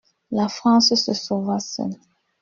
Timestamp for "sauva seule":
1.13-1.93